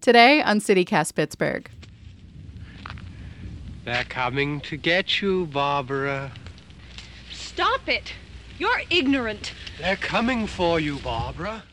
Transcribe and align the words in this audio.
Today 0.00 0.40
on 0.42 0.60
CityCast 0.60 1.14
Pittsburgh. 1.14 1.68
They're 3.84 4.04
coming 4.04 4.60
to 4.62 4.76
get 4.76 5.20
you, 5.20 5.46
Barbara. 5.46 6.30
Stop 7.32 7.88
it! 7.88 8.12
You're 8.58 8.82
ignorant. 8.90 9.52
They're 9.78 9.96
coming 9.96 10.46
for 10.46 10.78
you, 10.78 10.98
Barbara. 10.98 11.64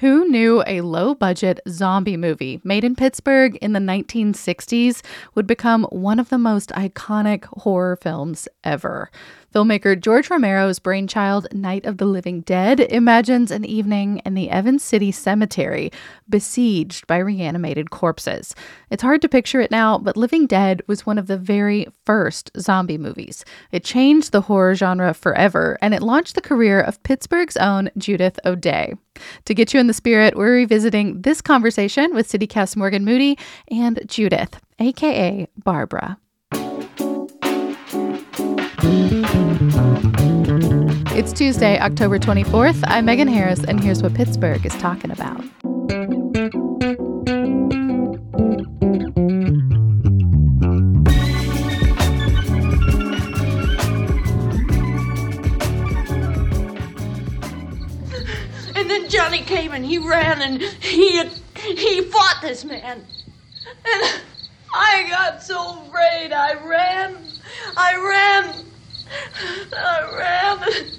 Who 0.00 0.28
knew 0.28 0.64
a 0.66 0.80
low 0.80 1.14
budget 1.14 1.60
zombie 1.68 2.16
movie 2.16 2.60
made 2.64 2.82
in 2.82 2.96
Pittsburgh 2.96 3.56
in 3.62 3.72
the 3.72 3.80
1960s 3.80 5.00
would 5.34 5.46
become 5.46 5.84
one 5.84 6.18
of 6.18 6.28
the 6.28 6.38
most 6.38 6.70
iconic 6.70 7.44
horror 7.44 7.96
films 7.96 8.48
ever? 8.64 9.10
Filmmaker 9.52 10.00
George 10.00 10.30
Romero's 10.30 10.78
brainchild, 10.78 11.46
Night 11.52 11.84
of 11.84 11.98
the 11.98 12.06
Living 12.06 12.40
Dead, 12.40 12.80
imagines 12.80 13.50
an 13.50 13.66
evening 13.66 14.22
in 14.24 14.32
the 14.32 14.48
Evans 14.48 14.82
City 14.82 15.12
Cemetery 15.12 15.92
besieged 16.26 17.06
by 17.06 17.18
reanimated 17.18 17.90
corpses. 17.90 18.54
It's 18.88 19.02
hard 19.02 19.20
to 19.20 19.28
picture 19.28 19.60
it 19.60 19.70
now, 19.70 19.98
but 19.98 20.16
Living 20.16 20.46
Dead 20.46 20.80
was 20.86 21.04
one 21.04 21.18
of 21.18 21.26
the 21.26 21.36
very 21.36 21.86
first 22.06 22.50
zombie 22.58 22.96
movies. 22.96 23.44
It 23.72 23.84
changed 23.84 24.32
the 24.32 24.40
horror 24.40 24.74
genre 24.74 25.12
forever, 25.12 25.76
and 25.82 25.92
it 25.92 26.02
launched 26.02 26.34
the 26.34 26.40
career 26.40 26.80
of 26.80 27.02
Pittsburgh's 27.02 27.58
own 27.58 27.90
Judith 27.98 28.40
O'Dea. 28.46 28.94
To 29.44 29.54
get 29.54 29.74
you 29.74 29.80
in 29.80 29.86
the 29.86 29.92
spirit, 29.92 30.34
we're 30.34 30.54
revisiting 30.54 31.20
this 31.20 31.42
conversation 31.42 32.14
with 32.14 32.26
CityCast 32.26 32.74
Morgan 32.74 33.04
Moody 33.04 33.38
and 33.68 34.00
Judith, 34.06 34.58
aka 34.78 35.46
Barbara. 35.62 36.16
It's 41.22 41.32
Tuesday, 41.32 41.78
October 41.78 42.18
24th. 42.18 42.82
I'm 42.88 43.04
Megan 43.04 43.28
Harris, 43.28 43.62
and 43.62 43.78
here's 43.78 44.02
what 44.02 44.12
Pittsburgh 44.12 44.66
is 44.66 44.74
talking 44.78 45.12
about. 45.12 45.40
And 58.74 58.90
then 58.90 59.08
Johnny 59.08 59.42
came 59.42 59.70
and 59.70 59.86
he 59.86 59.98
ran 59.98 60.42
and 60.42 60.60
he 60.60 61.22
he 61.54 62.02
fought 62.02 62.40
this 62.42 62.64
man. 62.64 63.00
And 63.84 64.20
I 64.74 65.06
got 65.08 65.40
so 65.40 65.82
afraid. 65.82 66.32
I 66.32 66.54
ran. 66.54 67.16
I 67.76 67.94
ran. 67.96 68.64
I 69.72 70.16
ran. 70.18 70.98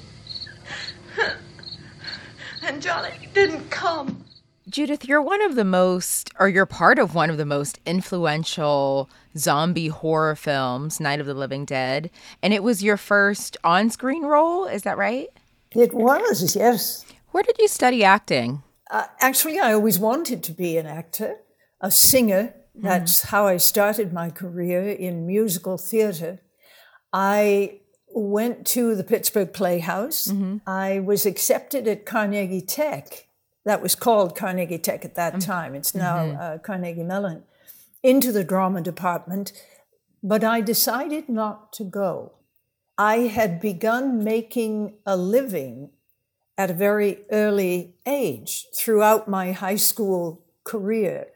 And 2.66 2.82
Johnny 2.82 3.23
didn't 3.34 3.70
come. 3.70 4.24
Judith, 4.70 5.06
you're 5.06 5.22
one 5.22 5.42
of 5.42 5.56
the 5.56 5.66
most, 5.66 6.30
or 6.40 6.48
you're 6.48 6.66
part 6.66 6.98
of 6.98 7.14
one 7.14 7.30
of 7.30 7.38
the 7.38 7.46
most 7.46 7.80
influential 7.86 9.10
zombie 9.38 9.90
horror 9.90 10.36
films, 10.36 11.00
Night 11.00 11.20
of 11.20 11.26
the 11.26 11.34
Living 11.34 11.66
Dead. 11.66 12.10
And 12.42 12.54
it 12.54 12.64
was 12.64 12.82
your 12.82 12.98
first 12.98 13.58
on 13.64 13.90
screen 13.90 14.24
role, 14.24 14.66
is 14.66 14.84
that 14.84 14.98
right? 14.98 15.28
It 15.72 15.94
was, 15.94 16.56
yes. 16.56 17.06
Where 17.32 17.44
did 17.44 17.58
you 17.60 17.68
study 17.68 18.04
acting? 18.04 18.64
Uh, 18.90 19.06
actually, 19.20 19.60
I 19.60 19.74
always 19.74 20.00
wanted 20.00 20.44
to 20.44 20.52
be 20.52 20.78
an 20.78 20.86
actor, 20.86 21.38
a 21.82 21.92
singer. 21.92 22.54
That's 22.76 23.24
how 23.24 23.48
I 23.48 23.58
started 23.58 24.14
my 24.14 24.30
career 24.30 24.90
in 24.90 25.28
musical 25.28 25.78
theater. 25.78 26.40
I 27.12 27.82
went 28.16 28.66
to 28.68 28.96
the 28.96 29.04
Pittsburgh 29.04 29.54
Playhouse. 29.54 30.28
Mm-hmm. 30.28 30.58
I 30.68 31.00
was 31.00 31.26
accepted 31.26 31.88
at 31.88 32.06
Carnegie 32.06 32.62
Tech. 32.62 33.28
That 33.66 33.82
was 33.82 33.96
called 33.96 34.36
Carnegie 34.36 34.78
Tech 34.78 35.06
at 35.06 35.16
that 35.16 35.34
mm-hmm. 35.34 35.52
time. 35.52 35.76
It's 35.76 35.96
now 35.96 36.18
mm-hmm. 36.18 36.42
uh, 36.42 36.58
Carnegie 36.60 37.04
Mellon, 37.04 37.44
into 38.02 38.32
the 38.32 38.44
drama 38.44 38.82
department. 38.82 39.54
But 40.22 40.44
I 40.44 40.62
decided 40.62 41.30
not 41.30 41.74
to 41.74 41.84
go. 41.84 42.34
I 42.98 43.20
had 43.22 43.60
begun 43.60 44.24
making 44.24 44.96
a 45.06 45.18
living 45.18 45.90
at 46.58 46.70
a 46.70 46.74
very 46.74 47.22
early 47.32 47.96
age 48.06 48.68
throughout 48.76 49.28
my 49.28 49.52
high 49.52 49.76
school 49.76 50.46
career. 50.64 51.28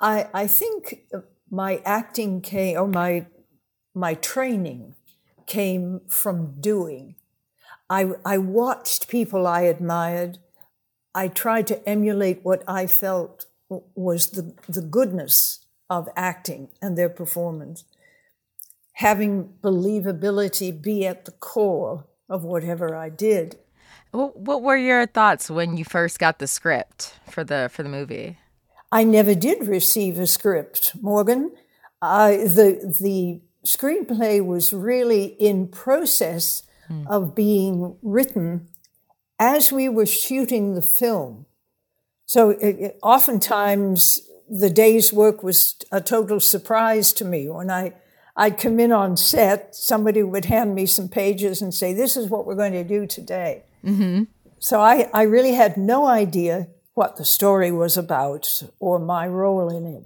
I, 0.00 0.28
I 0.34 0.46
think 0.46 1.02
my 1.50 1.80
acting 1.84 2.40
came, 2.40 2.76
or 2.76 2.88
my, 2.88 3.26
my 3.94 4.14
training 4.14 4.94
came 5.50 6.00
from 6.06 6.60
doing. 6.60 7.16
I, 7.90 8.12
I 8.24 8.38
watched 8.38 9.08
people 9.08 9.48
I 9.48 9.62
admired. 9.62 10.38
I 11.12 11.26
tried 11.26 11.66
to 11.66 11.88
emulate 11.88 12.44
what 12.44 12.62
I 12.68 12.86
felt 12.86 13.46
was 13.68 14.30
the, 14.30 14.54
the 14.68 14.80
goodness 14.80 15.66
of 15.90 16.08
acting 16.14 16.68
and 16.80 16.96
their 16.96 17.08
performance. 17.08 17.82
Having 18.92 19.54
believability 19.60 20.80
be 20.80 21.04
at 21.04 21.24
the 21.24 21.32
core 21.32 22.06
of 22.28 22.44
whatever 22.44 22.94
I 22.94 23.08
did. 23.08 23.58
What, 24.12 24.36
what 24.36 24.62
were 24.62 24.76
your 24.76 25.04
thoughts 25.06 25.50
when 25.50 25.76
you 25.76 25.84
first 25.84 26.20
got 26.20 26.38
the 26.38 26.46
script 26.46 27.14
for 27.28 27.42
the 27.42 27.68
for 27.72 27.82
the 27.82 27.88
movie? 27.88 28.38
I 28.92 29.02
never 29.02 29.34
did 29.34 29.66
receive 29.66 30.16
a 30.18 30.28
script, 30.28 30.92
Morgan. 31.00 31.52
I, 32.00 32.36
the 32.36 32.96
the 33.00 33.40
screenplay 33.64 34.44
was 34.44 34.72
really 34.72 35.24
in 35.24 35.68
process 35.68 36.62
hmm. 36.88 37.06
of 37.06 37.34
being 37.34 37.96
written 38.02 38.68
as 39.38 39.72
we 39.72 39.88
were 39.88 40.06
shooting 40.06 40.74
the 40.74 40.82
film. 40.82 41.46
So 42.26 42.50
it, 42.50 42.76
it- 42.78 42.98
oftentimes 43.02 44.20
the 44.48 44.70
day's 44.70 45.12
work 45.12 45.42
was 45.42 45.76
a 45.92 46.00
total 46.00 46.40
surprise 46.40 47.12
to 47.14 47.24
me. 47.24 47.48
When 47.48 47.70
I 47.70 47.94
I'd 48.36 48.58
come 48.58 48.80
in 48.80 48.92
on 48.92 49.16
set, 49.16 49.74
somebody 49.74 50.22
would 50.22 50.46
hand 50.46 50.74
me 50.74 50.86
some 50.86 51.08
pages 51.08 51.60
and 51.60 51.74
say, 51.74 51.92
"This 51.92 52.16
is 52.16 52.28
what 52.28 52.46
we're 52.46 52.54
going 52.54 52.72
to 52.72 52.84
do 52.84 53.06
today." 53.06 53.64
Mm-hmm. 53.84 54.24
So 54.58 54.80
I, 54.80 55.10
I 55.12 55.22
really 55.22 55.54
had 55.54 55.76
no 55.76 56.06
idea 56.06 56.68
what 56.94 57.16
the 57.16 57.24
story 57.24 57.72
was 57.72 57.96
about 57.96 58.62
or 58.78 58.98
my 58.98 59.26
role 59.26 59.68
in 59.68 59.86
it. 59.86 60.04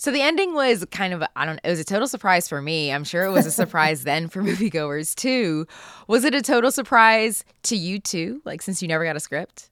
So 0.00 0.10
the 0.10 0.22
ending 0.22 0.54
was 0.54 0.86
kind 0.90 1.12
of 1.12 1.22
I 1.36 1.44
don't 1.44 1.56
know, 1.56 1.60
it 1.62 1.68
was 1.68 1.78
a 1.78 1.84
total 1.84 2.08
surprise 2.08 2.48
for 2.48 2.62
me. 2.62 2.90
I'm 2.90 3.04
sure 3.04 3.24
it 3.24 3.32
was 3.32 3.44
a 3.44 3.50
surprise 3.62 4.02
then 4.04 4.28
for 4.28 4.42
moviegoers 4.42 5.14
too. 5.14 5.66
Was 6.08 6.24
it 6.24 6.34
a 6.34 6.40
total 6.40 6.70
surprise 6.70 7.44
to 7.64 7.76
you 7.76 7.98
too? 7.98 8.40
Like 8.46 8.62
since 8.62 8.80
you 8.80 8.88
never 8.88 9.04
got 9.04 9.14
a 9.14 9.20
script? 9.20 9.68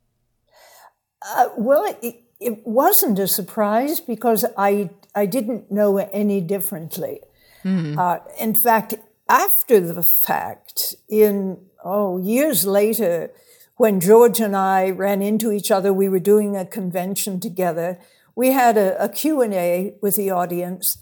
Uh, 1.27 1.49
well, 1.57 1.97
it, 2.03 2.17
it 2.41 2.67
wasn't 2.67 3.19
a 3.19 3.27
surprise 3.27 4.01
because 4.01 4.45
I 4.59 4.91
I 5.15 5.25
didn't 5.25 5.73
know 5.73 5.97
any 5.97 6.43
differently. 6.43 7.21
Uh, 7.65 8.19
in 8.39 8.55
fact, 8.55 8.97
after 9.31 9.81
the 9.81 10.03
fact, 10.03 10.95
in 11.09 11.57
oh 11.83 12.19
years 12.19 12.67
later, 12.67 13.31
when 13.77 13.99
George 13.99 14.41
and 14.41 14.55
I 14.55 14.91
ran 14.91 15.23
into 15.23 15.53
each 15.53 15.71
other, 15.71 15.91
we 15.91 16.11
were 16.11 16.19
doing 16.21 16.55
a 16.55 16.67
convention 16.67 17.41
together. 17.41 17.99
We 18.39 18.53
had 18.53 18.77
a, 18.77 19.03
a 19.03 19.09
Q&A 19.09 19.95
with 20.01 20.15
the 20.15 20.31
audience. 20.31 20.99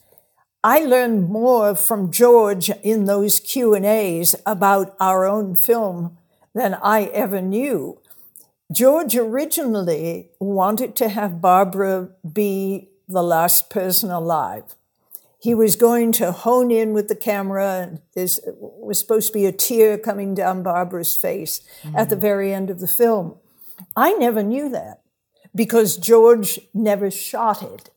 I 0.64 0.78
learned 0.78 1.28
more 1.28 1.74
from 1.74 2.10
George 2.10 2.70
in 2.82 3.04
those 3.04 3.40
Q&As 3.40 4.34
about 4.46 4.96
our 4.98 5.26
own 5.26 5.54
film 5.54 6.16
than 6.54 6.78
I 6.82 7.10
ever 7.12 7.42
knew. 7.42 8.00
George 8.72 9.14
originally 9.16 10.30
wanted 10.40 10.96
to 10.96 11.10
have 11.10 11.42
Barbara 11.42 12.08
be 12.32 12.88
the 13.06 13.22
last 13.22 13.68
person 13.68 14.10
alive. 14.10 14.74
He 15.38 15.54
was 15.54 15.76
going 15.76 16.12
to 16.12 16.32
hone 16.32 16.70
in 16.70 16.94
with 16.94 17.08
the 17.08 17.14
camera, 17.14 17.82
and 17.82 18.00
there 18.14 18.28
was 18.56 18.98
supposed 18.98 19.26
to 19.26 19.34
be 19.34 19.44
a 19.44 19.52
tear 19.52 19.98
coming 19.98 20.32
down 20.32 20.62
Barbara's 20.62 21.14
face 21.14 21.60
at 21.94 22.08
the 22.08 22.16
mm. 22.16 22.20
very 22.22 22.54
end 22.54 22.70
of 22.70 22.80
the 22.80 22.88
film. 22.88 23.36
I 23.94 24.14
never 24.14 24.42
knew 24.42 24.70
that 24.70 25.02
because 25.56 25.96
George 25.96 26.60
never 26.74 27.10
shot 27.10 27.62
it. 27.62 27.90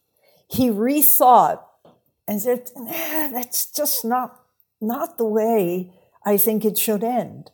He 0.47 0.69
rethought 0.69 1.61
and 2.27 2.41
said, 2.41 2.71
"Nah, 2.75 3.27
that's 3.29 3.65
just 3.67 4.05
not, 4.05 4.39
not 4.81 5.17
the 5.17 5.25
way 5.25 5.91
I 6.25 6.37
think 6.37 6.65
it 6.65 6.77
should 6.77 7.03
end. 7.03 7.51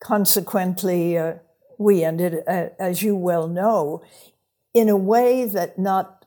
Consequently, 0.00 1.16
uh, 1.16 1.34
we 1.78 2.04
ended, 2.04 2.42
uh, 2.46 2.68
as 2.78 3.02
you 3.02 3.16
well 3.16 3.48
know, 3.48 4.02
in 4.74 4.88
a 4.88 4.96
way 4.96 5.44
that 5.44 5.78
not 5.78 6.26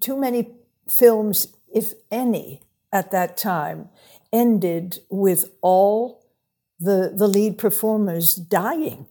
too 0.00 0.16
many 0.16 0.50
films, 0.88 1.48
if 1.72 1.94
any, 2.10 2.62
at 2.92 3.10
that 3.10 3.36
time 3.36 3.88
ended 4.32 4.98
with 5.08 5.50
all 5.60 6.24
the, 6.78 7.12
the 7.14 7.28
lead 7.28 7.58
performers 7.58 8.34
dying. 8.34 9.06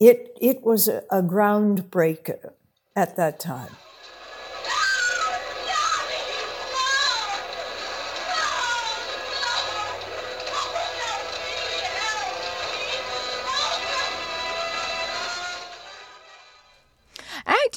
It, 0.00 0.36
it 0.40 0.62
was 0.62 0.88
a, 0.88 1.04
a 1.10 1.22
groundbreaker 1.22 2.52
at 2.98 3.14
that 3.14 3.38
time. 3.38 3.87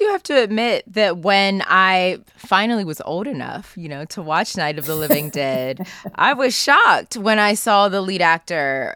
Do 0.02 0.10
have 0.12 0.24
to 0.24 0.42
admit 0.42 0.84
that 0.88 1.20
when 1.20 1.64
I 1.68 2.20
finally 2.36 2.84
was 2.84 3.02
old 3.02 3.28
enough, 3.28 3.74
you 3.78 3.88
know, 3.88 4.06
to 4.06 4.22
watch 4.22 4.58
Night 4.58 4.80
of 4.80 4.86
the 4.86 4.96
Living 4.96 5.30
Dead, 5.42 5.88
I 6.16 6.34
was 6.34 6.60
shocked 6.60 7.18
when 7.18 7.40
I 7.40 7.54
saw 7.54 7.88
the 7.88 8.02
lead 8.02 8.22
actor 8.22 8.96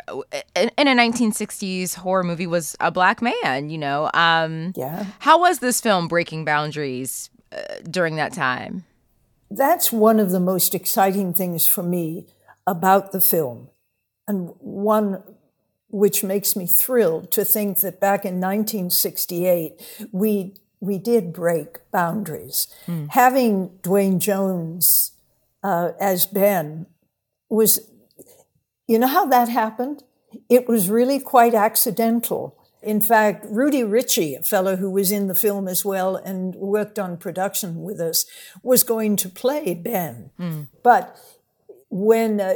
in, 0.55 0.71
in, 0.77 0.87
a 0.87 0.95
1960s 0.95 1.95
horror 1.95 2.23
movie 2.23 2.47
was 2.47 2.75
a 2.79 2.91
black 2.91 3.21
man, 3.21 3.69
you 3.69 3.77
know. 3.77 4.09
Um, 4.13 4.73
yeah. 4.75 5.05
How 5.19 5.39
was 5.39 5.59
this 5.59 5.79
film 5.79 6.07
breaking 6.07 6.45
boundaries 6.45 7.29
uh, 7.51 7.61
during 7.89 8.15
that 8.15 8.33
time? 8.33 8.85
That's 9.51 9.91
one 9.91 10.19
of 10.19 10.31
the 10.31 10.39
most 10.39 10.73
exciting 10.73 11.33
things 11.33 11.67
for 11.67 11.83
me 11.83 12.25
about 12.65 13.11
the 13.11 13.21
film. 13.21 13.69
And 14.27 14.53
one 14.59 15.21
which 15.95 16.25
makes 16.25 16.57
me 16.57 16.67
thrilled 16.67 17.31
to 17.31 17.45
think 17.45 17.79
that 17.79 18.01
back 18.01 18.25
in 18.25 18.41
1968, 18.41 20.09
we, 20.11 20.53
we 20.85 20.97
did 20.97 21.33
break 21.33 21.79
boundaries. 21.91 22.67
Mm. 22.87 23.09
Having 23.11 23.79
Duane 23.81 24.19
Jones 24.19 25.11
uh, 25.63 25.91
as 25.99 26.25
Ben 26.25 26.85
was, 27.49 27.79
you 28.87 28.99
know 28.99 29.07
how 29.07 29.25
that 29.25 29.49
happened? 29.49 30.03
It 30.49 30.67
was 30.67 30.89
really 30.89 31.19
quite 31.19 31.53
accidental. 31.53 32.57
In 32.83 33.01
fact, 33.01 33.45
Rudy 33.49 33.83
Ricci, 33.83 34.35
a 34.35 34.43
fellow 34.43 34.75
who 34.75 34.91
was 34.91 35.11
in 35.11 35.27
the 35.27 35.33
film 35.33 35.67
as 35.67 35.83
well 35.83 36.15
and 36.17 36.53
worked 36.55 36.99
on 36.99 37.17
production 37.17 37.81
with 37.81 37.99
us, 37.99 38.25
was 38.61 38.83
going 38.83 39.15
to 39.17 39.29
play 39.29 39.73
Ben. 39.73 40.29
Mm. 40.39 40.67
But 40.83 41.17
when 41.89 42.39
uh, 42.39 42.55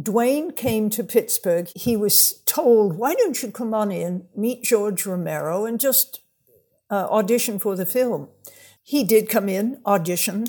Duane 0.00 0.52
came 0.52 0.90
to 0.90 1.04
Pittsburgh. 1.04 1.68
He 1.74 1.96
was 1.96 2.42
told, 2.46 2.96
why 2.96 3.14
don't 3.14 3.42
you 3.42 3.50
come 3.50 3.74
on 3.74 3.90
in, 3.90 4.26
meet 4.36 4.62
George 4.62 5.04
Romero, 5.06 5.66
and 5.66 5.80
just 5.80 6.20
uh, 6.90 7.06
audition 7.10 7.58
for 7.58 7.76
the 7.76 7.86
film? 7.86 8.28
He 8.82 9.04
did 9.04 9.28
come 9.28 9.48
in, 9.48 9.80
audition. 9.86 10.48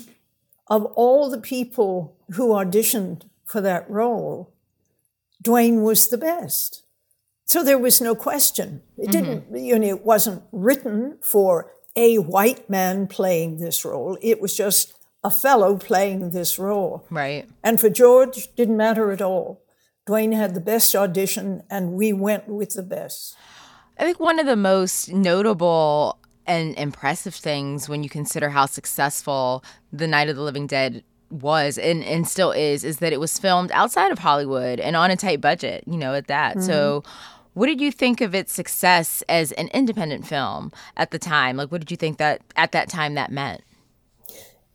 Of 0.68 0.84
all 0.86 1.30
the 1.30 1.40
people 1.40 2.16
who 2.32 2.48
auditioned 2.48 3.22
for 3.44 3.60
that 3.60 3.88
role, 3.90 4.52
Duane 5.40 5.82
was 5.82 6.08
the 6.08 6.18
best. 6.18 6.82
So 7.44 7.62
there 7.62 7.78
was 7.78 8.00
no 8.00 8.14
question. 8.14 8.82
It 8.96 9.10
didn't, 9.10 9.46
mm-hmm. 9.46 9.56
you 9.56 9.78
know, 9.78 9.88
it 9.88 10.04
wasn't 10.04 10.42
written 10.52 11.18
for 11.20 11.72
a 11.94 12.16
white 12.18 12.70
man 12.70 13.06
playing 13.06 13.58
this 13.58 13.84
role. 13.84 14.16
It 14.22 14.40
was 14.40 14.56
just 14.56 14.94
a 15.22 15.30
fellow 15.30 15.76
playing 15.76 16.30
this 16.30 16.58
role. 16.58 17.06
Right. 17.10 17.48
And 17.62 17.78
for 17.78 17.90
George, 17.90 18.54
didn't 18.54 18.76
matter 18.76 19.12
at 19.12 19.20
all. 19.20 19.62
Duane 20.06 20.32
had 20.32 20.54
the 20.54 20.60
best 20.60 20.94
audition, 20.96 21.62
and 21.70 21.92
we 21.92 22.12
went 22.12 22.48
with 22.48 22.74
the 22.74 22.82
best. 22.82 23.36
I 23.98 24.04
think 24.04 24.18
one 24.18 24.40
of 24.40 24.46
the 24.46 24.56
most 24.56 25.12
notable 25.12 26.18
and 26.46 26.74
impressive 26.76 27.34
things 27.34 27.88
when 27.88 28.02
you 28.02 28.08
consider 28.08 28.50
how 28.50 28.66
successful 28.66 29.64
The 29.92 30.06
Night 30.06 30.28
of 30.28 30.36
the 30.36 30.42
Living 30.42 30.66
Dead 30.66 31.04
was 31.30 31.78
and, 31.78 32.04
and 32.04 32.28
still 32.28 32.52
is 32.52 32.84
is 32.84 32.98
that 32.98 33.12
it 33.12 33.20
was 33.20 33.38
filmed 33.38 33.70
outside 33.72 34.12
of 34.12 34.18
Hollywood 34.18 34.78
and 34.78 34.96
on 34.96 35.10
a 35.10 35.16
tight 35.16 35.40
budget, 35.40 35.84
you 35.86 35.96
know, 35.96 36.14
at 36.14 36.26
that. 36.26 36.56
Mm-hmm. 36.56 36.66
So 36.66 37.04
what 37.54 37.66
did 37.66 37.80
you 37.80 37.90
think 37.90 38.20
of 38.20 38.34
its 38.34 38.52
success 38.52 39.22
as 39.28 39.52
an 39.52 39.68
independent 39.68 40.26
film 40.26 40.72
at 40.96 41.10
the 41.10 41.18
time? 41.18 41.56
Like 41.56 41.72
what 41.72 41.80
did 41.80 41.90
you 41.90 41.96
think 41.96 42.18
that 42.18 42.42
at 42.56 42.72
that 42.72 42.88
time 42.88 43.14
that 43.14 43.32
meant? 43.32 43.62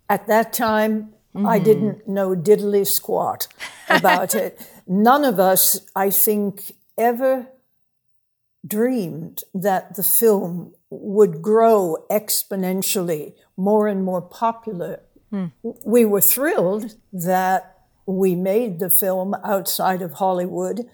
At 0.09 0.27
that 0.27 0.53
time, 0.53 1.13
mm-hmm. 1.35 1.45
I 1.45 1.59
didn't 1.59 2.07
know 2.07 2.35
diddly 2.35 2.87
squat 2.87 3.47
about 3.89 4.35
it. 4.35 4.59
None 4.87 5.25
of 5.25 5.39
us, 5.39 5.79
I 5.95 6.09
think, 6.09 6.71
ever 6.97 7.47
dreamed 8.65 9.43
that 9.53 9.95
the 9.95 10.03
film 10.03 10.73
would 10.89 11.41
grow 11.41 12.05
exponentially, 12.09 13.33
more 13.55 13.87
and 13.87 14.03
more 14.03 14.21
popular. 14.21 15.01
Mm. 15.31 15.51
We 15.85 16.05
were 16.05 16.21
thrilled 16.21 16.95
that 17.11 17.77
we 18.05 18.35
made 18.35 18.79
the 18.79 18.89
film 18.89 19.35
outside 19.43 20.01
of 20.01 20.13
Hollywood 20.13 20.87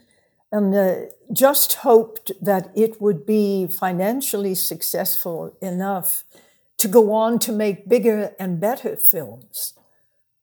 and 0.52 0.74
uh, 0.76 0.96
just 1.32 1.74
hoped 1.74 2.32
that 2.42 2.72
it 2.76 3.02
would 3.02 3.26
be 3.26 3.68
financially 3.68 4.56
successful 4.56 5.58
enough 5.62 6.24
to 6.78 6.88
go 6.88 7.12
on 7.12 7.40
to 7.40 7.52
make 7.52 7.90
bigger 7.90 8.34
and 8.40 8.60
better 8.60 8.96
films. 8.96 9.74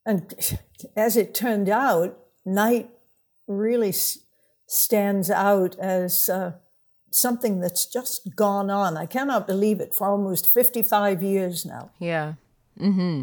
And 0.06 0.34
as 0.96 1.16
it 1.16 1.34
turned 1.34 1.68
out, 1.68 2.18
Night 2.44 2.90
really 3.46 3.90
s- 3.90 4.18
stands 4.66 5.30
out 5.30 5.78
as 5.78 6.28
uh, 6.28 6.54
something 7.10 7.60
that's 7.60 7.86
just 7.86 8.34
gone 8.36 8.70
on. 8.70 8.96
I 8.96 9.06
cannot 9.06 9.46
believe 9.46 9.80
it 9.80 9.94
for 9.94 10.08
almost 10.08 10.52
55 10.52 11.22
years 11.22 11.66
now. 11.66 11.90
Yeah. 11.98 12.34
Mm-hmm. 12.78 13.22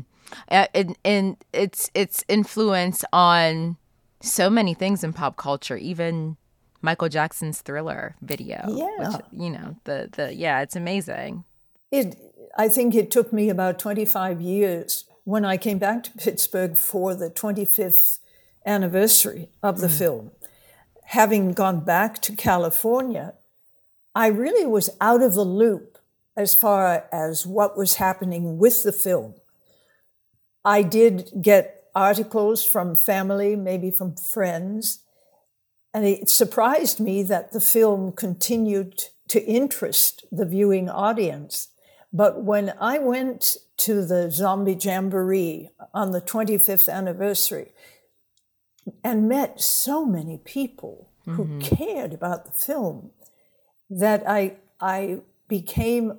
Uh, 0.50 0.68
and, 0.74 0.98
and 1.06 1.38
its 1.54 1.90
its 1.94 2.24
influence 2.28 3.06
on 3.14 3.78
so 4.22 4.50
many 4.50 4.74
things 4.74 5.04
in 5.04 5.14
pop 5.14 5.38
culture, 5.38 5.78
even 5.78 6.36
Michael 6.82 7.10
Jackson's 7.10 7.62
Thriller 7.62 8.16
video. 8.22 8.64
Yeah. 8.68 9.10
Which, 9.10 9.22
you 9.32 9.50
know, 9.50 9.78
the 9.86 10.10
the 10.12 10.34
yeah, 10.34 10.62
it's 10.62 10.76
amazing. 10.76 11.46
It 11.92 12.18
I 12.58 12.68
think 12.68 12.94
it 12.96 13.12
took 13.12 13.32
me 13.32 13.50
about 13.50 13.80
25 13.80 14.42
years 14.42 15.06
when 15.24 15.46
I 15.46 15.58
came 15.58 15.78
back 15.78 16.04
to 16.04 16.12
Pittsburgh 16.12 16.78
for 16.78 17.14
the 17.16 17.30
25th 17.30 18.20
anniversary 18.66 19.50
of 19.62 19.80
the 19.80 19.88
mm. 19.88 19.98
film. 19.98 20.32
Having 21.06 21.54
gone 21.54 21.82
back 21.86 22.22
to 22.24 22.36
California, 22.36 23.34
I 24.18 24.28
really 24.30 24.66
was 24.66 24.90
out 25.00 25.22
of 25.22 25.36
the 25.36 25.46
loop 25.46 26.00
as 26.36 26.56
far 26.56 27.06
as 27.12 27.46
what 27.46 27.78
was 27.78 27.98
happening 27.98 28.58
with 28.58 28.82
the 28.82 28.92
film. 28.92 29.36
I 30.66 30.82
did 30.82 31.30
get 31.40 31.84
articles 31.94 32.66
from 32.66 32.96
family, 32.96 33.56
maybe 33.56 33.92
from 33.92 34.16
friends, 34.16 35.04
and 35.94 36.04
it 36.04 36.30
surprised 36.30 37.00
me 37.00 37.22
that 37.22 37.52
the 37.52 37.62
film 37.62 38.12
continued 38.12 39.04
to 39.28 39.46
interest 39.46 40.26
the 40.32 40.48
viewing 40.48 40.90
audience. 40.90 41.68
But 42.12 42.42
when 42.42 42.74
I 42.82 42.98
went 42.98 43.56
to 43.86 44.04
the 44.04 44.32
Zombie 44.32 44.74
Jamboree 44.74 45.70
on 45.94 46.10
the 46.10 46.22
25th 46.22 46.92
anniversary 46.92 47.72
and 49.04 49.30
met 49.30 49.62
so 49.62 50.08
many 50.08 50.40
people 50.40 51.12
mm-hmm. 51.28 51.36
who 51.36 51.60
cared 51.60 52.16
about 52.16 52.46
the 52.46 52.52
film, 52.52 53.12
that 53.90 54.28
I, 54.28 54.58
I 54.80 55.20
became 55.48 56.18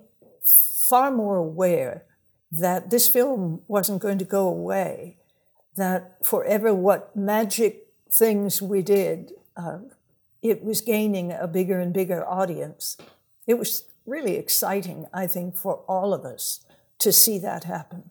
far 0.89 1.11
more 1.11 1.37
aware 1.37 2.05
that 2.51 2.91
this 2.91 3.09
film 3.09 3.61
wasn't 3.69 4.01
going 4.01 4.19
to 4.19 4.25
go 4.25 4.49
away, 4.49 5.17
that 5.77 6.25
forever 6.25 6.73
what 6.73 7.15
magic 7.15 7.89
things 8.11 8.63
we 8.63 8.83
did, 8.83 9.33
uh, 9.57 9.79
it 10.43 10.65
was 10.65 10.81
gaining 10.81 11.33
a 11.33 11.47
bigger 11.47 11.79
and 11.79 11.93
bigger 11.93 12.27
audience. 12.27 12.97
It 13.47 13.59
was 13.59 13.85
really 14.07 14.37
exciting, 14.37 15.07
I 15.13 15.27
think, 15.27 15.57
for 15.57 15.83
all 15.87 16.15
of 16.15 16.25
us 16.25 16.61
to 17.01 17.13
see 17.13 17.39
that 17.39 17.65
happen. 17.65 18.11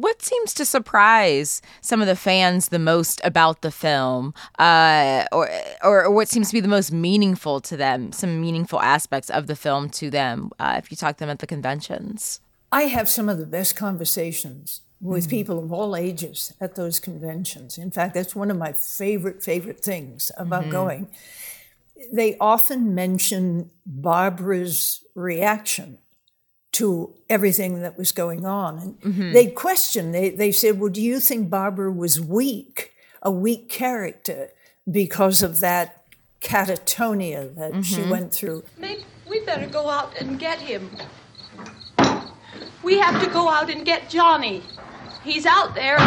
what 0.00 0.22
seems 0.22 0.54
to 0.54 0.64
surprise 0.64 1.60
some 1.80 2.00
of 2.00 2.06
the 2.06 2.16
fans 2.16 2.68
the 2.68 2.78
most 2.78 3.20
about 3.24 3.62
the 3.62 3.70
film, 3.70 4.32
uh, 4.58 5.24
or, 5.32 5.50
or 5.82 6.10
what 6.10 6.28
seems 6.28 6.48
to 6.48 6.54
be 6.54 6.60
the 6.60 6.68
most 6.68 6.92
meaningful 6.92 7.60
to 7.60 7.76
them, 7.76 8.12
some 8.12 8.40
meaningful 8.40 8.80
aspects 8.80 9.28
of 9.30 9.46
the 9.48 9.56
film 9.56 9.90
to 9.90 10.08
them, 10.08 10.50
uh, 10.60 10.76
if 10.78 10.90
you 10.90 10.96
talk 10.96 11.16
to 11.16 11.20
them 11.20 11.30
at 11.30 11.40
the 11.40 11.46
conventions? 11.46 12.40
I 12.70 12.82
have 12.82 13.08
some 13.08 13.28
of 13.28 13.38
the 13.38 13.46
best 13.46 13.76
conversations 13.76 14.82
with 15.00 15.24
mm-hmm. 15.24 15.30
people 15.30 15.58
of 15.58 15.72
all 15.72 15.96
ages 15.96 16.52
at 16.60 16.76
those 16.76 17.00
conventions. 17.00 17.78
In 17.78 17.90
fact, 17.90 18.14
that's 18.14 18.36
one 18.36 18.50
of 18.50 18.56
my 18.56 18.72
favorite, 18.72 19.42
favorite 19.42 19.80
things 19.80 20.30
about 20.36 20.62
mm-hmm. 20.62 20.72
going. 20.72 21.08
They 22.12 22.36
often 22.38 22.94
mention 22.94 23.70
Barbara's 23.84 25.04
reaction 25.14 25.98
to 26.72 27.14
everything 27.28 27.82
that 27.82 27.96
was 27.96 28.12
going 28.12 28.44
on. 28.44 28.78
And 28.78 29.00
mm-hmm. 29.00 29.32
they 29.32 29.46
questioned, 29.46 30.14
they, 30.14 30.30
they 30.30 30.52
said, 30.52 30.78
Well, 30.78 30.90
do 30.90 31.00
you 31.00 31.20
think 31.20 31.50
Barbara 31.50 31.90
was 31.90 32.20
weak, 32.20 32.92
a 33.22 33.30
weak 33.30 33.68
character, 33.68 34.50
because 34.90 35.42
of 35.42 35.60
that 35.60 36.04
catatonia 36.40 37.54
that 37.56 37.72
mm-hmm. 37.72 37.82
she 37.82 38.02
went 38.02 38.32
through? 38.32 38.64
Maybe 38.76 39.04
we 39.28 39.40
better 39.40 39.66
go 39.66 39.88
out 39.88 40.16
and 40.20 40.38
get 40.38 40.58
him. 40.58 40.90
We 42.82 42.98
have 42.98 43.22
to 43.22 43.30
go 43.30 43.48
out 43.48 43.70
and 43.70 43.84
get 43.84 44.08
Johnny. 44.08 44.62
He's 45.24 45.46
out 45.46 45.74
there. 45.74 45.98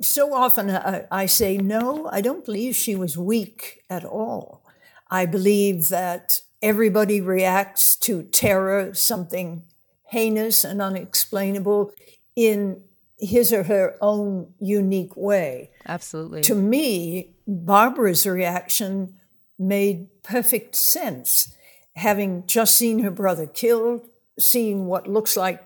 So 0.00 0.34
often 0.34 0.70
I, 0.70 1.06
I 1.10 1.26
say, 1.26 1.56
No, 1.56 2.08
I 2.12 2.20
don't 2.20 2.44
believe 2.44 2.76
she 2.76 2.94
was 2.94 3.16
weak 3.16 3.82
at 3.90 4.04
all. 4.04 4.62
I 5.10 5.26
believe 5.26 5.88
that 5.88 6.40
everybody 6.62 7.20
reacts 7.20 7.96
to 7.96 8.22
terror, 8.22 8.94
something 8.94 9.62
heinous 10.04 10.64
and 10.64 10.80
unexplainable, 10.80 11.92
in 12.34 12.82
his 13.18 13.52
or 13.52 13.64
her 13.64 13.96
own 14.00 14.52
unique 14.60 15.16
way. 15.16 15.70
Absolutely. 15.86 16.42
To 16.42 16.54
me, 16.54 17.34
Barbara's 17.46 18.26
reaction 18.26 19.16
made 19.58 20.08
perfect 20.22 20.74
sense. 20.74 21.54
Having 21.94 22.46
just 22.46 22.74
seen 22.74 22.98
her 23.00 23.10
brother 23.10 23.46
killed, 23.46 24.06
seeing 24.38 24.86
what 24.86 25.06
looks 25.06 25.36
like 25.36 25.64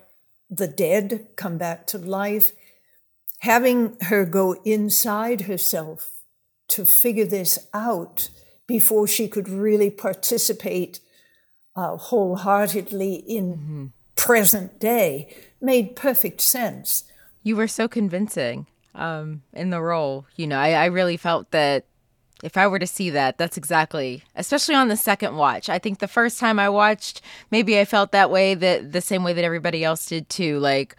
the 0.48 0.68
dead 0.68 1.26
come 1.36 1.58
back 1.58 1.86
to 1.88 1.98
life, 1.98 2.52
having 3.38 3.96
her 4.02 4.24
go 4.24 4.52
inside 4.64 5.42
herself 5.42 6.10
to 6.68 6.84
figure 6.84 7.24
this 7.24 7.58
out 7.74 8.30
before 8.70 9.04
she 9.04 9.26
could 9.26 9.48
really 9.48 9.90
participate 9.90 11.00
uh, 11.74 11.96
wholeheartedly 11.96 13.16
in 13.26 13.52
mm-hmm. 13.52 13.86
present 14.14 14.78
day 14.78 15.34
made 15.60 15.96
perfect 15.96 16.40
sense. 16.40 17.02
You 17.42 17.56
were 17.56 17.66
so 17.66 17.88
convincing 17.88 18.68
um, 18.94 19.42
in 19.52 19.70
the 19.70 19.80
role. 19.80 20.26
You 20.36 20.46
know, 20.46 20.56
I, 20.56 20.74
I 20.74 20.84
really 20.84 21.16
felt 21.16 21.50
that 21.50 21.86
if 22.44 22.56
I 22.56 22.68
were 22.68 22.78
to 22.78 22.86
see 22.86 23.10
that, 23.10 23.38
that's 23.38 23.56
exactly, 23.56 24.22
especially 24.36 24.76
on 24.76 24.86
the 24.86 24.96
second 24.96 25.36
watch. 25.36 25.68
I 25.68 25.80
think 25.80 25.98
the 25.98 26.06
first 26.06 26.38
time 26.38 26.60
I 26.60 26.68
watched, 26.68 27.22
maybe 27.50 27.76
I 27.76 27.84
felt 27.84 28.12
that 28.12 28.30
way, 28.30 28.54
that 28.54 28.92
the 28.92 29.00
same 29.00 29.24
way 29.24 29.32
that 29.32 29.44
everybody 29.44 29.82
else 29.82 30.06
did 30.06 30.28
too. 30.28 30.60
Like, 30.60 30.94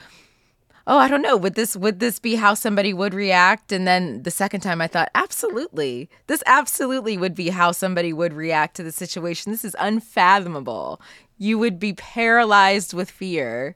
oh, 0.92 0.98
I 0.98 1.08
don't 1.08 1.22
know, 1.22 1.38
would 1.38 1.56
this 1.56 1.78
would 1.78 2.02
this 2.02 2.20
be 2.20 2.36
how 2.36 2.54
somebody 2.54 2.94
would 2.94 3.14
react? 3.14 3.72
And 3.72 3.88
then 3.88 4.24
the 4.24 4.30
second 4.30 4.60
time 4.60 4.82
I 4.82 4.88
thought, 4.88 5.10
absolutely. 5.16 6.10
This 6.28 6.44
absolutely 6.46 7.18
would 7.18 7.34
be 7.34 7.48
how 7.48 7.72
somebody 7.72 8.12
would 8.12 8.34
react 8.34 8.76
to 8.76 8.84
the 8.84 8.92
situation. 8.92 9.54
This 9.54 9.64
is 9.64 9.76
unfathomable. 9.80 11.02
You 11.38 11.58
would 11.60 11.80
be 11.80 11.94
paralyzed 11.94 12.94
with 12.94 13.10
fear 13.10 13.74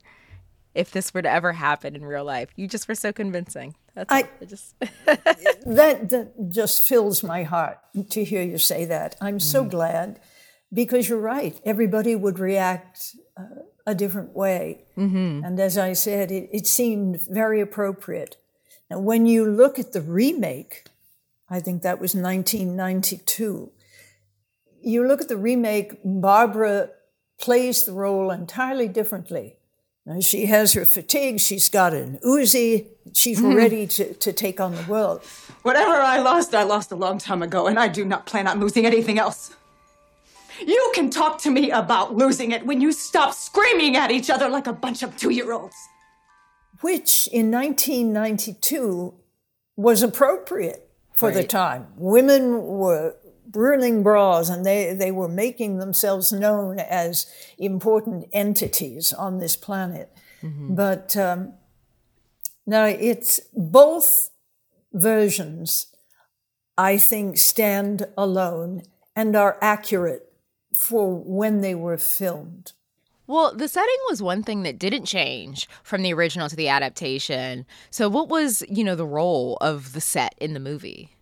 if 0.73 0.91
this 0.91 1.13
were 1.13 1.21
to 1.21 1.31
ever 1.31 1.53
happen 1.53 1.95
in 1.95 2.03
real 2.03 2.25
life. 2.25 2.49
You 2.57 2.67
just 2.67 2.89
were 2.89 2.95
so 2.95 3.13
convincing. 3.13 3.75
That's 3.93 4.11
I, 4.11 4.27
I 4.41 4.45
just 4.45 4.77
that, 5.05 6.09
that 6.09 6.33
just 6.49 6.83
fills 6.83 7.23
my 7.23 7.43
heart 7.43 7.79
to 8.09 8.25
hear 8.25 8.43
you 8.43 8.57
say 8.57 8.83
that. 8.83 9.15
I'm 9.21 9.39
so 9.39 9.63
mm. 9.63 9.71
glad 9.71 10.19
because 10.73 11.07
you're 11.07 11.17
right. 11.17 11.57
Everybody 11.63 12.13
would 12.13 12.39
react 12.39 13.15
uh, 13.37 13.61
a 13.85 13.95
different 13.95 14.35
way. 14.35 14.85
Mm-hmm. 14.97 15.43
And 15.45 15.59
as 15.59 15.77
I 15.77 15.93
said, 15.93 16.31
it, 16.31 16.49
it 16.51 16.67
seemed 16.67 17.21
very 17.21 17.61
appropriate. 17.61 18.37
Now, 18.89 18.99
when 18.99 19.25
you 19.25 19.45
look 19.45 19.79
at 19.79 19.93
the 19.93 20.01
remake, 20.01 20.85
I 21.49 21.59
think 21.59 21.83
that 21.83 21.99
was 21.99 22.15
1992, 22.15 23.71
you 24.81 25.07
look 25.07 25.21
at 25.21 25.29
the 25.29 25.37
remake, 25.37 25.99
Barbara 26.03 26.89
plays 27.39 27.83
the 27.83 27.91
role 27.91 28.31
entirely 28.31 28.87
differently. 28.87 29.57
Now, 30.05 30.19
she 30.19 30.45
has 30.45 30.73
her 30.73 30.85
fatigue, 30.85 31.39
she's 31.39 31.67
got 31.69 31.93
an 31.93 32.19
Uzi, 32.23 32.87
she's 33.13 33.39
mm-hmm. 33.39 33.55
ready 33.55 33.87
to, 33.87 34.13
to 34.13 34.31
take 34.31 34.59
on 34.59 34.75
the 34.75 34.83
world. 34.83 35.23
Whatever 35.63 35.93
I 35.93 36.19
lost, 36.19 36.53
I 36.53 36.61
lost 36.61 36.91
a 36.91 36.95
long 36.95 37.17
time 37.17 37.41
ago, 37.41 37.65
and 37.65 37.79
I 37.79 37.87
do 37.87 38.05
not 38.05 38.27
plan 38.27 38.47
on 38.47 38.59
losing 38.59 38.85
anything 38.85 39.17
else. 39.17 39.55
You 40.59 40.91
can 40.93 41.09
talk 41.09 41.39
to 41.41 41.49
me 41.49 41.71
about 41.71 42.15
losing 42.15 42.51
it 42.51 42.65
when 42.65 42.81
you 42.81 42.91
stop 42.91 43.33
screaming 43.33 43.95
at 43.95 44.11
each 44.11 44.29
other 44.29 44.49
like 44.49 44.67
a 44.67 44.73
bunch 44.73 45.03
of 45.03 45.15
two 45.17 45.31
year 45.31 45.51
olds. 45.51 45.75
Which 46.81 47.27
in 47.27 47.51
1992 47.51 49.13
was 49.75 50.03
appropriate 50.03 50.89
for 51.13 51.29
right. 51.29 51.35
the 51.35 51.43
time. 51.43 51.87
Women 51.95 52.61
were 52.61 53.15
ruling 53.53 54.03
bras 54.03 54.49
and 54.49 54.65
they, 54.65 54.93
they 54.93 55.11
were 55.11 55.29
making 55.29 55.77
themselves 55.77 56.31
known 56.31 56.79
as 56.79 57.25
important 57.57 58.27
entities 58.33 59.13
on 59.13 59.39
this 59.39 59.55
planet. 59.55 60.11
Mm-hmm. 60.41 60.75
But 60.75 61.15
um, 61.15 61.53
now 62.65 62.85
it's 62.85 63.39
both 63.53 64.29
versions, 64.93 65.87
I 66.77 66.97
think, 66.97 67.37
stand 67.37 68.07
alone 68.17 68.83
and 69.15 69.35
are 69.35 69.57
accurate 69.61 70.31
for 70.75 71.15
when 71.15 71.61
they 71.61 71.75
were 71.75 71.97
filmed. 71.97 72.73
Well, 73.27 73.55
the 73.55 73.67
setting 73.67 73.97
was 74.07 74.21
one 74.21 74.43
thing 74.43 74.63
that 74.63 74.77
didn't 74.77 75.05
change 75.05 75.67
from 75.83 76.03
the 76.03 76.13
original 76.13 76.47
to 76.47 76.55
the 76.55 76.67
adaptation. 76.67 77.65
So, 77.89 78.07
what 78.07 78.29
was, 78.29 78.63
you 78.69 78.83
know, 78.83 78.95
the 78.95 79.05
role 79.05 79.57
of 79.61 79.93
the 79.93 80.01
set 80.01 80.35
in 80.39 80.53
the 80.53 80.59
movie? 80.59 81.15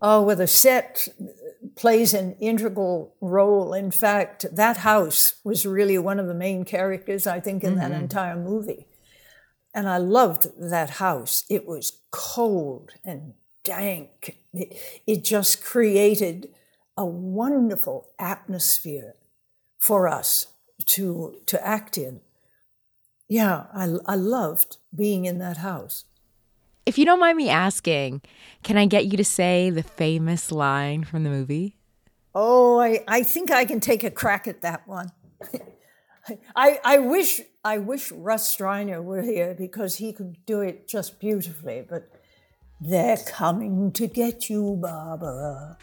Oh, 0.00 0.22
well, 0.22 0.36
the 0.36 0.46
set 0.46 1.08
plays 1.74 2.14
an 2.14 2.36
integral 2.38 3.14
role. 3.20 3.72
In 3.72 3.90
fact, 3.90 4.46
that 4.52 4.78
house 4.78 5.34
was 5.42 5.66
really 5.66 5.98
one 5.98 6.20
of 6.20 6.26
the 6.26 6.34
main 6.34 6.64
characters, 6.64 7.26
I 7.26 7.40
think, 7.40 7.64
in 7.64 7.72
mm-hmm. 7.72 7.80
that 7.80 7.92
entire 7.92 8.36
movie. 8.36 8.86
And 9.74 9.88
I 9.88 9.98
loved 9.98 10.46
that 10.58 10.90
house. 10.90 11.44
It 11.50 11.66
was 11.66 11.98
cold 12.10 12.92
and 13.04 13.34
dank. 13.64 14.38
It, 14.52 14.78
it 15.06 15.24
just 15.24 15.64
created 15.64 16.48
a 16.96 17.04
wonderful 17.04 18.08
atmosphere 18.18 19.14
for 19.78 20.08
us 20.08 20.46
to 20.86 21.36
to 21.46 21.66
act 21.66 21.98
in. 21.98 22.20
Yeah, 23.28 23.64
I, 23.74 23.96
I 24.06 24.14
loved 24.14 24.76
being 24.94 25.24
in 25.24 25.38
that 25.38 25.58
house. 25.58 26.04
If 26.84 26.96
you 26.96 27.04
don't 27.04 27.18
mind 27.18 27.36
me 27.36 27.50
asking, 27.50 28.22
can 28.62 28.76
I 28.76 28.86
get 28.86 29.06
you 29.06 29.16
to 29.16 29.24
say 29.24 29.70
the 29.70 29.82
famous 29.82 30.52
line 30.52 31.02
from 31.02 31.24
the 31.24 31.30
movie? 31.30 31.76
Oh, 32.32 32.78
I, 32.78 33.02
I 33.08 33.22
think 33.24 33.50
I 33.50 33.64
can 33.64 33.80
take 33.80 34.04
a 34.04 34.10
crack 34.10 34.46
at 34.46 34.62
that 34.62 34.86
one. 34.86 35.10
I, 36.56 36.80
I 36.84 36.98
wish 36.98 37.40
I 37.64 37.78
wish 37.78 38.12
Russ 38.12 38.56
Streiner 38.56 39.02
were 39.02 39.22
here 39.22 39.54
because 39.58 39.96
he 39.96 40.12
could 40.12 40.36
do 40.46 40.60
it 40.60 40.86
just 40.86 41.18
beautifully, 41.18 41.84
but 41.88 42.08
they're 42.80 43.16
coming 43.16 43.90
to 43.92 44.06
get 44.06 44.48
you, 44.48 44.78
Barbara. 44.80 45.78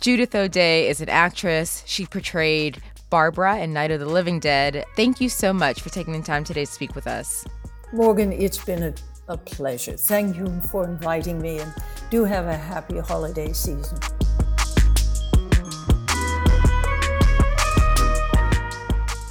Judith 0.00 0.34
O'Dea 0.34 0.88
is 0.88 1.00
an 1.00 1.08
actress. 1.08 1.82
She 1.84 2.06
portrayed 2.06 2.80
Barbara 3.10 3.58
in 3.58 3.72
Night 3.72 3.90
of 3.90 3.98
the 3.98 4.06
Living 4.06 4.38
Dead. 4.38 4.84
Thank 4.94 5.20
you 5.20 5.28
so 5.28 5.52
much 5.52 5.80
for 5.80 5.88
taking 5.88 6.12
the 6.12 6.22
time 6.22 6.44
today 6.44 6.64
to 6.64 6.70
speak 6.70 6.94
with 6.94 7.08
us. 7.08 7.44
Morgan, 7.92 8.32
it's 8.32 8.64
been 8.64 8.82
a, 8.84 8.94
a 9.26 9.36
pleasure. 9.36 9.96
Thank 9.96 10.36
you 10.36 10.60
for 10.70 10.84
inviting 10.84 11.40
me 11.40 11.58
and 11.58 11.74
do 12.10 12.24
have 12.24 12.46
a 12.46 12.56
happy 12.56 12.98
holiday 12.98 13.52
season. 13.52 13.98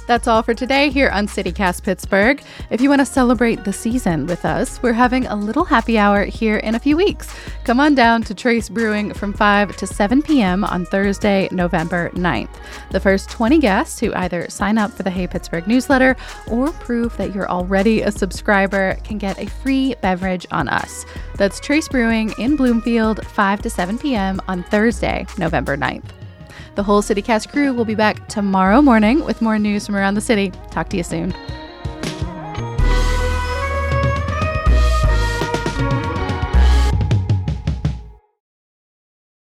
That's 0.08 0.26
all 0.26 0.42
for 0.42 0.54
today 0.54 0.88
here 0.88 1.10
on 1.10 1.26
CityCast 1.26 1.82
Pittsburgh. 1.82 2.42
If 2.70 2.80
you 2.80 2.88
want 2.88 3.02
to 3.02 3.04
celebrate 3.04 3.64
the 3.64 3.74
season 3.74 4.24
with 4.24 4.46
us, 4.46 4.82
we're 4.82 4.94
having 4.94 5.26
a 5.26 5.36
little 5.36 5.66
happy 5.66 5.98
hour 5.98 6.24
here 6.24 6.56
in 6.56 6.74
a 6.74 6.78
few 6.78 6.96
weeks. 6.96 7.30
Come 7.64 7.78
on 7.78 7.94
down 7.94 8.22
to 8.22 8.34
Trace 8.34 8.70
Brewing 8.70 9.12
from 9.12 9.34
5 9.34 9.76
to 9.76 9.86
7 9.86 10.22
p.m. 10.22 10.64
on 10.64 10.86
Thursday, 10.86 11.46
November 11.52 12.08
9th. 12.14 12.48
The 12.90 13.00
first 13.00 13.28
20 13.28 13.58
guests 13.58 14.00
who 14.00 14.14
either 14.14 14.48
sign 14.48 14.78
up 14.78 14.92
for 14.92 15.02
the 15.02 15.10
Hey 15.10 15.26
Pittsburgh 15.26 15.68
newsletter 15.68 16.16
or 16.50 16.72
prove 16.72 17.14
that 17.18 17.34
you're 17.34 17.50
already 17.50 18.00
a 18.00 18.10
subscriber 18.10 18.96
can 19.04 19.18
get 19.18 19.38
a 19.38 19.44
free 19.44 19.94
beverage 20.00 20.46
on 20.50 20.70
us. 20.70 21.04
That's 21.36 21.60
Trace 21.60 21.86
Brewing 21.86 22.32
in 22.38 22.56
Bloomfield, 22.56 23.26
5 23.26 23.60
to 23.60 23.68
7 23.68 23.98
p.m. 23.98 24.40
on 24.48 24.62
Thursday, 24.62 25.26
November 25.36 25.76
9th. 25.76 26.12
The 26.78 26.84
whole 26.84 27.02
CityCast 27.02 27.48
crew 27.48 27.72
will 27.72 27.84
be 27.84 27.96
back 27.96 28.28
tomorrow 28.28 28.80
morning 28.80 29.24
with 29.24 29.42
more 29.42 29.58
news 29.58 29.84
from 29.84 29.96
around 29.96 30.14
the 30.14 30.20
city. 30.20 30.52
Talk 30.70 30.88
to 30.90 30.96
you 30.96 31.02
soon. 31.02 31.34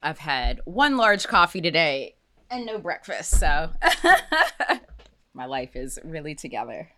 I've 0.01 0.17
had 0.17 0.62
one 0.65 0.98
large 0.98 1.27
coffee 1.27 1.62
today 1.62 2.15
and 2.50 2.65
no 2.65 2.79
breakfast, 2.79 3.39
so 3.39 3.74
my 5.36 5.45
life 5.45 5.75
is 5.75 6.00
really 6.03 6.33
together. 6.33 6.89